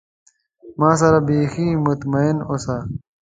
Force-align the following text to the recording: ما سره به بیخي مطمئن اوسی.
ما 0.79 0.91
سره 0.99 1.19
به 1.21 1.25
بیخي 1.27 1.67
مطمئن 1.87 2.37
اوسی. 2.49 2.79